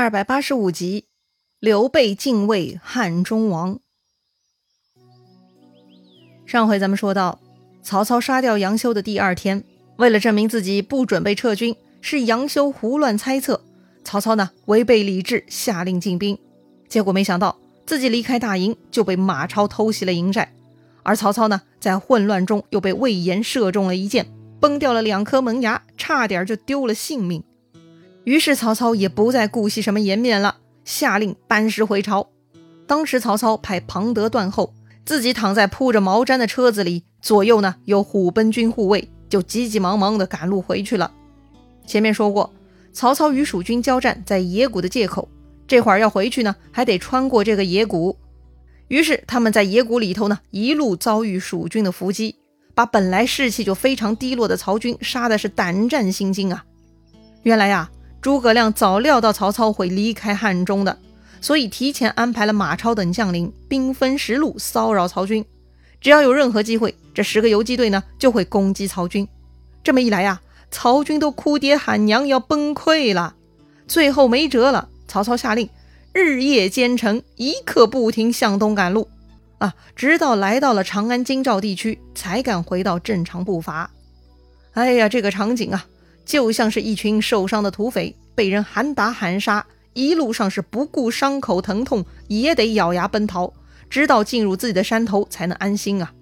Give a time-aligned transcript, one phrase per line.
[0.00, 1.04] 二百八十五集，
[1.58, 3.80] 刘备敬畏汉中王。
[6.46, 7.38] 上回咱们说到，
[7.82, 9.62] 曹操杀掉杨修的第二天，
[9.98, 13.62] 为了证明自己不准备撤军，是杨修胡乱猜测，
[14.02, 16.38] 曹操呢违背理智，下令进兵。
[16.88, 20.50] 结果没想到，自己离开大营就被马超偷袭了营寨，
[21.02, 24.26] 而曹操呢在混乱中又被魏延射中了一箭，
[24.60, 27.44] 崩掉了两颗门牙，差点就丢了性命。
[28.24, 32.28] 于是曹操也不再顾惜什么颜面了，下令班师回朝。
[32.86, 34.74] 当时曹操派庞德断后，
[35.04, 41.10] 自己躺在铺着毛毡的车子里，左右呢有虎贲军护卫，就急急忙忙地赶路回去了。
[41.86, 42.52] 前面说过，
[42.92, 45.28] 曹操与蜀军交战在野谷的界口，
[45.66, 48.16] 这会儿要回去呢，还得穿过这个野谷。
[48.88, 52.36] 于是他们在野谷里头呢，一路遭遇蜀军的伏击，
[52.74, 56.64] 把本来士气就非常低落的曹军杀的是胆战心惊啊！
[57.44, 57.88] 原来呀。
[58.22, 60.98] 诸葛亮早料到曹操会离开汉中的，
[61.40, 65.44] 所以提前安排了马超等将领兵分十路骚扰曹军。
[66.02, 69.26] 只要有任何机会，这十个游击队呢就会攻击曹军。
[69.82, 73.34] 这么一来呀，曹军都哭爹喊娘，要崩溃了。
[73.88, 75.70] 最后没辙了，曹操下令
[76.12, 79.08] 日夜兼程，一刻不停向东赶路
[79.58, 83.90] 啊，直到来到了长安京兆地区，才敢回到正常步伐。
[84.72, 85.86] 哎呀，这个场景啊！
[86.26, 93.52] 就像是一群受伤的土匪被人喊打喊杀，一路上是不顾伤口疼痛，也得咬牙奔逃，
[93.88, 96.12] 直到进入自己的山头才能安心啊！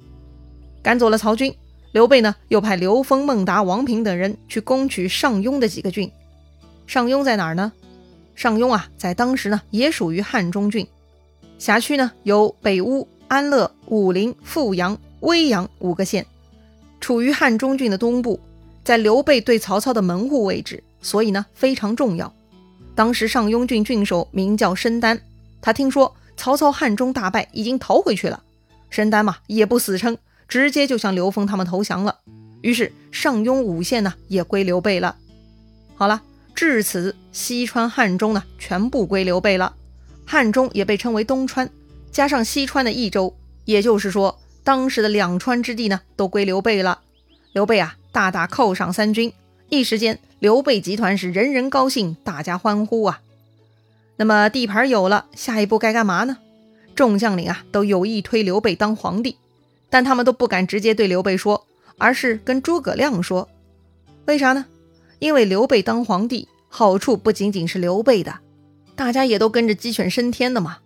[0.83, 1.55] 赶走了曹军，
[1.93, 6.11] 刘备呢又派刘封、孟达、王平等人去攻取上庸的几个郡。
[6.87, 7.73] 上庸在哪儿呢？
[8.35, 10.87] 上庸啊，在当时呢也属于汉中郡，
[11.59, 16.25] 辖区呢有北乌、安乐、武陵、富阳、威阳五个县，
[17.01, 18.41] 处于汉中郡的东部。
[18.85, 22.33] 在刘备对曹操的门户位置，所以呢非常重要。
[22.95, 25.21] 当时上庸郡郡守名叫申丹，
[25.61, 28.43] 他听说曹操汉中大败，已经逃回去了。
[28.91, 32.19] 申丹嘛也不死撑，直接就向刘封他们投降了。
[32.63, 35.17] 于是上庸五县呢也归刘备了。
[35.95, 36.23] 好了，
[36.55, 39.75] 至此西川、汉中呢全部归刘备了。
[40.27, 41.71] 汉中也被称为东川，
[42.11, 47.01] 加上西川的益州，也就是说当时的两川之地呢都归刘备了。
[47.53, 47.95] 刘备啊。
[48.11, 49.33] 大大犒赏三军，
[49.71, 53.21] 一时间刘备集团是人人高兴，大家欢呼啊。
[54.17, 56.39] 那么地盘有了，下一步该干嘛呢？
[56.95, 59.37] 众将领啊都有意推刘备当皇帝，
[59.91, 61.67] 但他们都不敢直接对刘备说，
[61.99, 63.49] 而是跟诸葛亮说。
[64.25, 64.65] 为啥呢？
[65.19, 68.39] 因为刘备当皇帝好处不仅仅是刘备的，
[68.97, 70.79] 大家也都跟着鸡犬升天的嘛。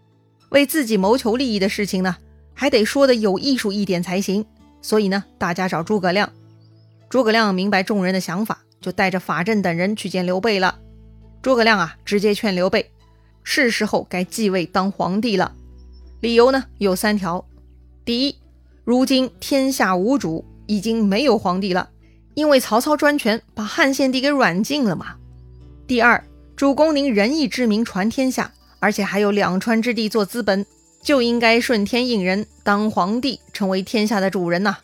[0.48, 2.16] 为自己谋求利益的事情呢，
[2.52, 4.44] 还得说的有艺术一点才行。
[4.82, 6.32] 所以呢，大家找诸葛亮。
[7.08, 10.78] 诸葛亮明白众人的想法，就带着法正等人去见刘备了。
[11.40, 12.90] 诸葛亮啊，直接劝刘备，
[13.42, 15.54] 是时候该继位当皇帝了。
[16.20, 17.46] 理由呢有三条：
[18.04, 18.36] 第一，
[18.84, 21.88] 如今天下无主，已经没有皇帝了，
[22.34, 25.16] 因为曹操专权，把汉献帝给软禁了嘛；
[25.86, 26.22] 第二，
[26.54, 30.66] 主公您仁义之名传天下，而且还有两川之地做资本，
[31.02, 34.74] 就应该顺天应人，当皇帝，成为天下的主人呐；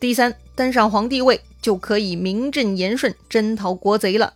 [0.00, 0.34] 第三。
[0.56, 4.34] 登上皇帝位就可以名正言顺征讨国贼了。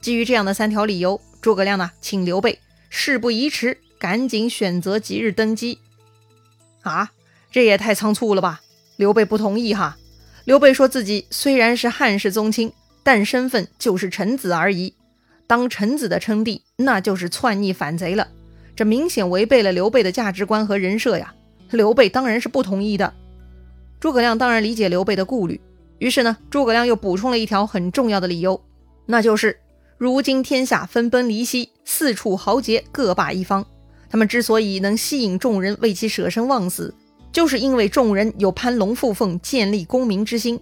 [0.00, 5.80] 基于这样的三条理由，诸葛亮呢，请刘备事不宜迟，赶紧选择吉日登基。
[6.82, 7.10] 啊，
[7.50, 8.60] 这也太仓促了吧！
[8.94, 9.96] 刘备不同意哈。
[10.44, 14.94] 刘备说自己虽然是汉室宗亲，但身份就是臣子而已。
[15.48, 18.28] 当臣子的称帝，那就是篡逆反贼了。
[18.76, 21.34] 这明显违背了刘备的价值观和人设呀。
[21.72, 23.12] 刘备当然是不同意的。
[23.98, 25.60] 诸葛亮当然理解刘备的顾虑，
[26.02, 28.60] 于是呢，诸葛亮又补充了一条很重要的理由，
[29.06, 29.60] 那就是
[29.98, 33.64] 如今天下分崩离析，四处豪杰各霸一方，
[34.10, 36.92] 他们之所以能吸引众人为其舍生忘死，
[37.30, 40.58] 就是因为众人有攀龙附凤、建立功名之心。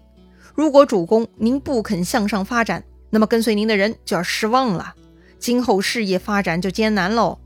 [0.55, 4.93] 如果主公您不肯向上发展，那么跟随您的人就要失望了，
[5.39, 7.39] 今后事业发展就艰难喽。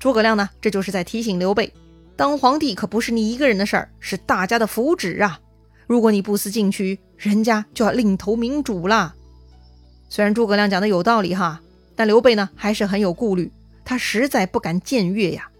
[0.00, 1.72] 诸葛亮呢，这就是在提醒刘备。
[2.16, 5.38] 当皇帝可不是你一个人的事儿，是大家的福祉啊！
[5.86, 9.14] 如果你不思进取，人家就要另投明主了。
[10.08, 11.60] 虽然诸葛亮讲的有道理哈，
[11.94, 13.52] 但刘备呢还是很有顾虑，
[13.84, 15.50] 他实在不敢僭越呀。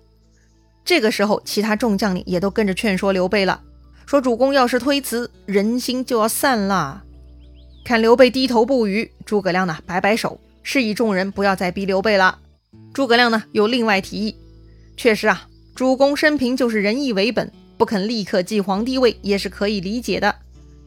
[0.85, 3.61] 这个时候，其他众将领也都跟着劝说刘备了，
[4.07, 7.05] 说主公要是推辞，人心就要散了。
[7.85, 12.39] 看刘备低头不语，诸葛亮呢摆摆手，示意众人不要再逼刘备了。
[12.95, 14.37] 诸葛亮呢又另外提议，
[14.97, 15.47] 确实啊。
[15.75, 20.35] 主公生平就是仁义为本，不肯立刻继皇帝位也是可以理解的。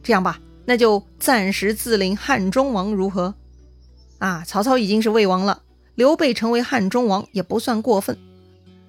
[0.02, 3.34] 这样吧，那就暂时自领汉中王如何？
[4.18, 5.62] 啊，曹操已经是魏王了，
[5.94, 8.16] 刘备成为汉中王也不算过分。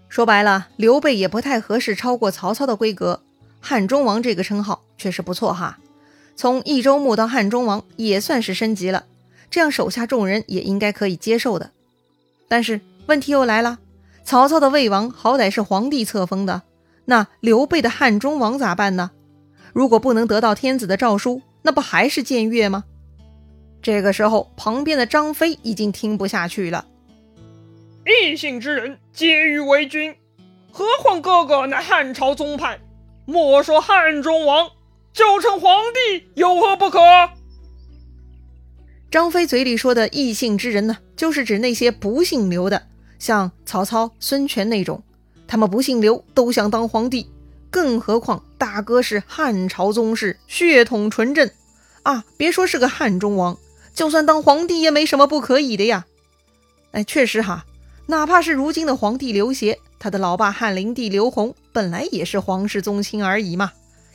[0.08, 3.22] 说白了，刘备也不太合适超过曹操的规格。
[3.60, 5.80] 汉中王这个称号确实不错哈，
[6.36, 9.06] 从益州牧到汉中王也算是升级了，
[9.50, 11.72] 这样手下众人也应该可以接受的。
[12.48, 13.80] 但是问题又来了，
[14.24, 16.62] 曹操的魏王好歹是皇帝册封的，
[17.06, 19.12] 那刘备的汉中王咋办呢？
[19.74, 22.84] 如果不能得到天子的诏书，那不还是僭越吗？
[23.82, 26.86] 这个时候，旁边的张飞已经听不下去了。
[28.06, 30.16] 异姓之人皆欲为君，
[30.72, 32.80] 何况哥哥乃汉朝宗派？
[33.26, 34.70] 莫说汉中王，
[35.14, 37.00] 就称皇帝有何不可？
[39.10, 42.88] 张飞嘴里说的异姓之人呢，就是指那些不姓刘的，
[43.20, 45.02] 像曹操、孙权那种，
[45.48, 47.30] 他们不姓刘都想当皇帝，
[47.74, 51.50] 更何况大哥是汉朝宗室，血统纯正
[52.04, 52.24] 啊！
[52.38, 53.58] 别说是个汉中王，
[53.96, 56.06] 就算当皇帝也没什么不可以的呀。
[56.92, 57.66] 哎，确实哈。
[58.06, 63.72] 哪怕是如今的皇帝刘协，他的老爸汉灵帝刘宏本来也是皇室宗亲而已嘛，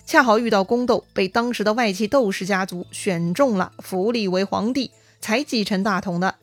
[0.07, 6.37] 恰好遇到宫斗，被当时的外戚窦氏家族选中了，扶立为皇帝，才继承大统的。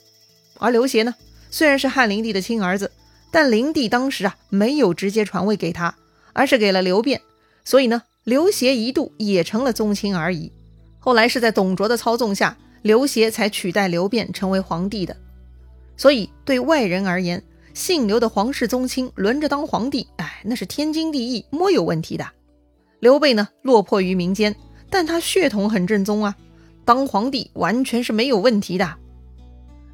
[0.58, 1.16] 而刘协呢，
[1.50, 2.92] 虽然是汉灵帝的亲儿子，
[3.32, 5.96] 但灵帝当时啊没有直接传位给他，
[6.36, 7.22] 而是给了刘辩，
[7.64, 10.52] 所以呢，刘协一度也成了宗亲而已。
[11.00, 15.16] 后来是在董卓的操纵下，刘协才取代刘辩成为皇帝的。
[15.96, 17.42] 所以，对外人而言，
[17.74, 22.28] 姓刘的皇室宗亲轮着当皇帝，哎，那是天经地义，莫有问题的。
[23.00, 24.54] 刘备呢，落魄于民间，
[24.90, 26.36] 但他血统很正宗啊，
[26.84, 28.94] 当皇帝完全是没有问题的。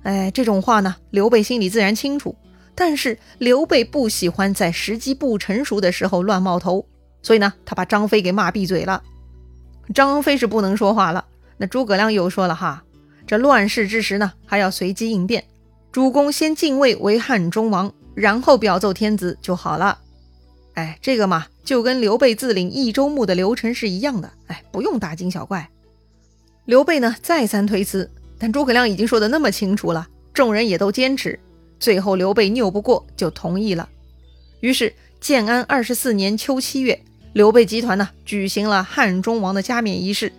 [0.04, 2.36] 哎，这种话呢，刘备心里自然清楚，
[2.76, 6.86] 但是刘备不喜欢在时机不成熟的时候乱冒头，
[7.22, 9.04] 所以呢，他把张飞给骂闭嘴了。
[9.94, 11.26] 张飞是不能说话了，
[11.58, 12.84] 那诸葛亮又说了哈，
[13.28, 15.44] 这乱世之时呢，还要随机应变。
[15.92, 20.00] 主公先进位为汉中王，然后表奏天子就好了。
[20.76, 24.32] 哎，这个嘛，就跟刘备自领益州牧的流程是一样的。
[24.48, 25.70] 哎，不用大惊小怪。
[26.64, 28.10] 刘备呢，再三推辞，
[28.40, 31.38] 但诸葛亮已经说的那么清楚了，众人也都坚持。
[31.82, 33.90] 最后刘备拗不过，就同意了。
[34.60, 37.02] 于是建安二十四年秋七月，
[37.34, 40.32] 刘备集团呢举行了汉中王的加冕仪式。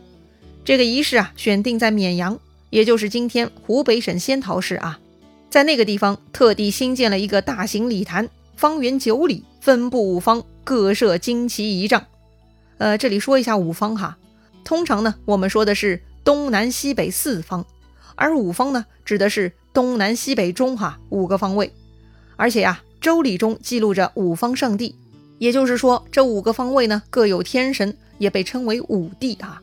[0.65, 2.39] 这个仪式啊，选定在绵阳，
[2.71, 5.01] 也就是今天湖北省仙桃市啊。
[5.51, 12.07] 在那个地方，特地新建了一个大型礼坛，方圆九里，分布五方，各设旌旗仪仗。
[12.79, 14.17] 呃，这里说一下五方哈，
[14.63, 17.67] 通常呢，我们说的是东南西北四方，
[18.15, 21.73] 而五方呢，指的是东南西北中哈五个方位。
[22.37, 24.97] 而且呀，周礼中记录着五方圣地，
[25.39, 29.63] 也就是说，这五个方位呢，各有天神，也被称为五帝啊。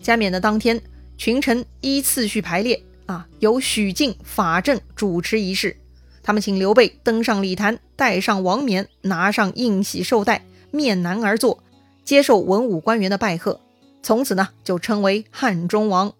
[0.00, 0.80] 加冕的当天，
[1.16, 2.82] 群臣依次序排列。
[3.06, 5.76] 啊，由许靖、法正主持仪式。
[6.22, 11.62] 他们请刘备登上礼坛，戴上王冕，拿上应喜绶带，面南而坐，
[12.04, 13.60] 接受文武官员的拜贺。
[14.04, 16.14] 从此呢，就称为汉中王。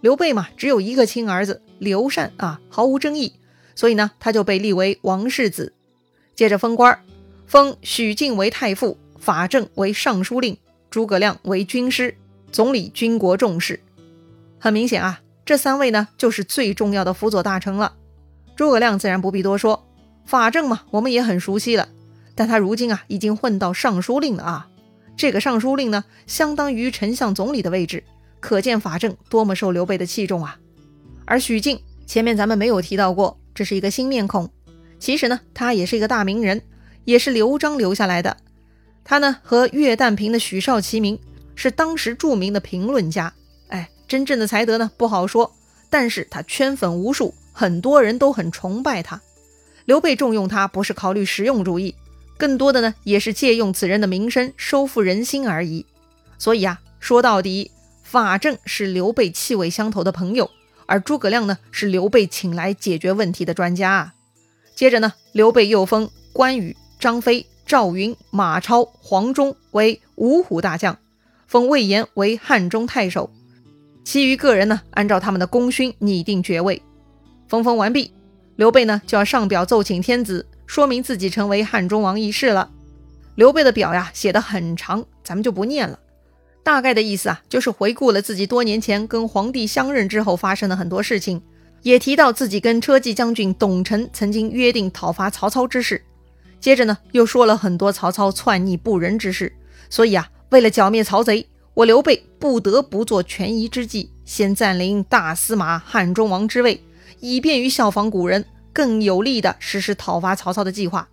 [0.00, 3.32] 刘备嘛，只有一个亲儿子刘禅啊，毫无争议，
[3.74, 5.72] 所以呢，他就被立为王世子。
[6.34, 7.00] 接着封官，
[7.46, 10.56] 封许靖为太傅，法正为尚书令，
[10.88, 12.16] 诸葛亮为军师，
[12.52, 13.80] 总理军国重事。
[14.58, 15.20] 很明显啊。
[15.44, 17.94] 这三位呢，就是最重要的辅佐大臣了。
[18.54, 19.88] 诸葛亮自然不必多说，
[20.26, 21.88] 法正嘛，我们也很熟悉了。
[22.34, 24.68] 但他如今啊，已经混到尚书令了啊。
[25.16, 28.04] 这个尚书令呢，相当于丞相总理的位置，
[28.40, 30.58] 可见法正多么受刘备的器重啊。
[31.24, 34.50] 而许靖，前面咱们没有提到过，这是一个新面孔。
[34.98, 36.62] 其实呢，他也是一个大名人，
[37.04, 38.36] 也是刘璋留下来的。
[39.04, 41.18] 他呢，和岳旦平的许绍齐名，
[41.54, 43.32] 是当时著名的评论家。
[43.68, 45.54] 哎真正的才德呢不好说，
[45.90, 49.20] 但是他圈粉无数，很多人都很崇拜他。
[49.84, 51.94] 刘备重用他不是考虑实用主义，
[52.36, 55.84] 更多的呢也是借用此人的名声收复人心而已。
[56.38, 57.70] 所以啊，说到底，
[58.08, 60.50] 法正是刘备气味相投的朋友，
[60.86, 64.14] 而诸葛亮呢是刘备请来解决问题的专家。
[64.74, 70.96] 接着呢，刘备又封关羽、张飞、赵云、马超、黄忠为五虎大将，
[71.46, 73.30] 封魏延为汉中太守。
[74.06, 76.80] 其余个人呢，按照他们的功勋拟定爵位。
[77.46, 78.10] 封封完毕，
[78.56, 82.70] 刘备呢就要上表奏请天子，说明自己成为汉中王一事了。
[83.34, 85.98] 刘备的表呀写的很长，咱们就不念了。
[86.68, 91.40] 大概的意思啊，就是回顾了自己多年前跟皇帝相认之后发生的很多事情，
[91.80, 96.04] 也提到自己跟车骑将军董承曾经约定讨伐曹操之事。
[96.60, 99.50] 接着呢，又说了很多曹操篡逆不仁之事。
[99.88, 101.48] 所以啊，为了剿灭曹贼。
[101.72, 106.82] 我刘备不得不做权宜之计，先占领大司马、汉中王之位，
[107.20, 108.44] 以便于效仿古人，
[108.74, 111.08] 更有力地实施讨伐曹操的计划。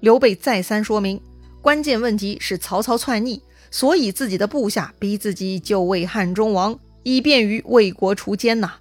[0.00, 1.20] 刘备再三说明，
[1.60, 8.74] 关键问题是曹操篡逆，所以自己的部下逼自己就位汉中王，以便于为国除奸呐。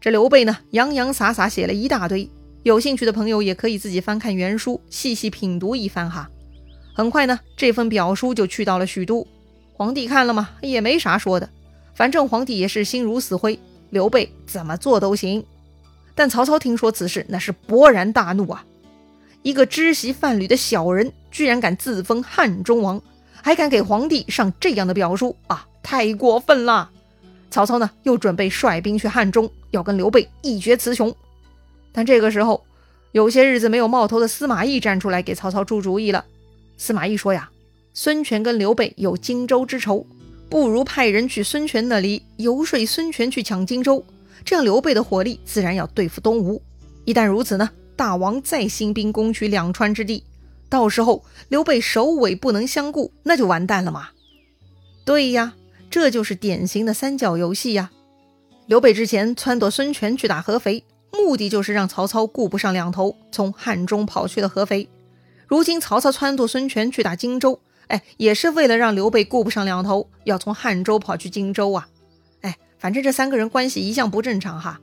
[0.00, 2.28] 这刘备呢，洋洋洒洒写了一大堆，
[2.62, 6.28] 有兴趣的朋友也可以自己翻看原书，细细品读一番哈。
[6.94, 9.26] 很快呢，这份表书就去到了许都，
[9.74, 11.48] 皇帝看了嘛，也没啥说的，
[11.94, 13.58] 反正皇帝也是心如死灰，
[13.90, 15.44] 刘备怎么做都行。
[16.14, 18.64] 但曹操听说此事，那是勃然大怒啊！
[19.42, 23.00] 一个知席贩履的小人，居然敢自封汉中王，
[23.42, 25.66] 还敢给皇帝上这样的表书啊！
[25.82, 26.90] 太过分了！
[27.50, 31.14] 曹操呢，又准备率兵去汉中，要跟刘备一决雌雄。
[31.92, 32.64] 但这个时候，
[33.12, 36.24] 有些日子没有冒头的司马懿站出来给曹操出主意了。
[36.76, 37.50] 司马懿说呀
[37.94, 40.06] ：“孙权跟刘备有荆州之仇，
[40.48, 44.04] 不如派人去孙权那里游说孙权去抢荆州，
[44.44, 46.62] 这样刘备的火力自然要对付东吴。
[47.04, 50.24] 一旦如此呢？”大王再兴兵攻取两川之地，
[50.70, 54.10] 到时候刘备首尾不能相顾，那就完蛋了嘛。
[55.04, 55.54] 对呀，
[55.90, 57.90] 这就是典型的三角游戏呀。
[58.66, 64.88] 刘备之前撺掇孙权去打合肥，目的就是让曹操顾不上两头，从汉中跑去了合肥。
[65.48, 71.88] 如今曹操撺掇孙权去打荆州，哎，也是为了让刘备顾不上两头，要从汉州跑去荆州啊。
[72.42, 74.80] 哎，反正这三个人关系一向不正常哈。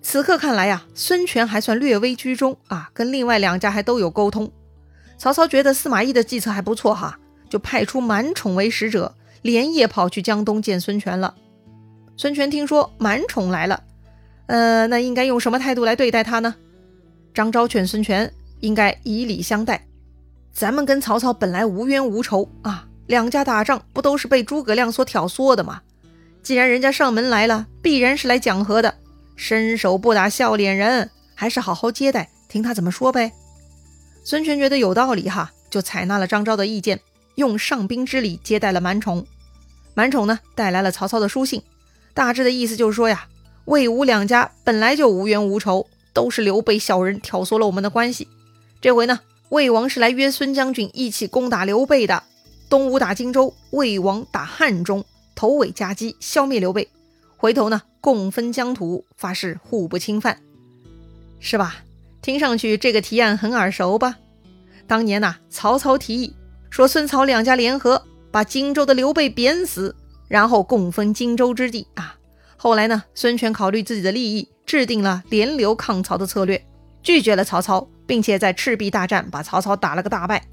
[0.00, 4.50] 此刻看来呀，孙权还算略微居中啊，跟另外两家还都有沟通。
[5.18, 7.18] 曹操觉得司马懿的计策还不错哈，
[7.48, 11.34] 就派出满宠为使者，连夜跑去江东见孙权了。
[12.16, 13.82] 孙权听说满宠来了，
[14.46, 16.54] 呃，那应该用什么态度来对待他呢？
[17.34, 19.86] 张昭劝孙权应该以礼相待。
[20.52, 25.82] 咱们跟曹操本来无冤无仇啊，两家打仗不都是被诸葛亮所挑唆的吗？
[26.42, 28.94] 既然人家上门来了，必然是来讲和的。
[29.34, 33.32] 伸手不打笑脸人，还是好好接待，听他怎么说呗。
[34.26, 37.00] 孙权觉得有道理哈，就采纳了张昭的意见，
[37.36, 39.24] 用上宾之礼接待了满宠。
[39.94, 41.62] 满宠呢，带来了曹操的书信，
[42.12, 43.28] 大致的意思就是说呀，
[43.66, 48.26] 魏吴两家本来就无冤无仇，都是刘备小人挑唆了我们的关系。
[48.80, 52.24] 这回呢，魏王是来约孙将军一起攻打刘备的，
[52.68, 55.04] 东吴打荆州，魏王打汉中，
[55.36, 56.88] 头尾夹击，消灭刘备。
[57.36, 60.40] 回头呢，共分疆土，发誓互不侵犯，
[61.38, 61.76] 是吧？
[62.26, 64.16] 听上去这个提案很耳熟吧？
[64.88, 66.34] 当年呐，曹操提议
[66.70, 69.94] 说孙曹两家联合，把荆州的刘备贬死，
[70.26, 72.16] 然后共分荆州之地啊。
[72.56, 76.60] 后来呢，孙权考虑自己的利益，制定了联刘抗曹的策略，
[77.00, 80.44] 拒绝了曹操，并且在赤壁大战把曹操打了个大败。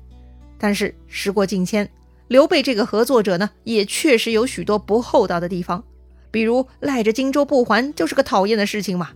[0.60, 1.90] 但是时过境迁，
[2.28, 5.84] 刘备这个合作者呢，也确实有许多不厚道的地方。
[6.30, 9.10] 比如赖着荆州不还，就是个讨厌的事情嘛。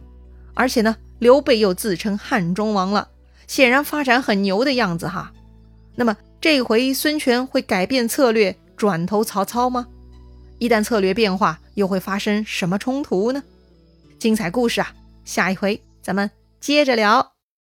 [0.56, 3.10] 而且呢，刘备又自称汉中王了，
[3.48, 5.32] 显然发展很牛的样子哈。
[5.96, 9.88] 那么这回孙权会改变策略，转投曹操吗？
[10.60, 13.44] 一旦策略变化，又会发生什么冲突呢？
[14.20, 14.94] 精彩故事啊，
[15.26, 17.37] 下一回咱们接着聊。